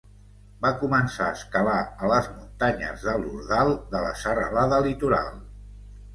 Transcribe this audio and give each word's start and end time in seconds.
Va 0.61 0.69
començar 0.83 1.27
a 1.31 1.35
escalar 1.39 1.75
a 2.05 2.09
les 2.13 2.31
Muntanyes 2.39 3.05
de 3.11 3.15
l'Ordal 3.25 3.75
de 3.93 4.03
la 4.09 4.17
serralada 4.25 4.83
litoral. 4.91 5.31